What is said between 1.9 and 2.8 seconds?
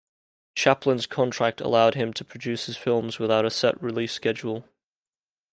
him to produce his